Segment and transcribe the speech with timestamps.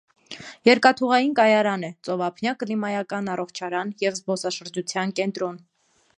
[0.69, 5.63] Երկաթուղային կայարան է, ծովափնյա կլիմայական առողջարան և զբոսաշրջության կենտրոն։